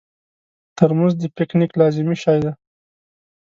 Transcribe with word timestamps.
ترموز 0.77 1.13
د 1.19 1.23
پکنیک 1.37 1.71
لازمي 1.79 2.15
شی 2.23 2.37
دی. 2.43 2.51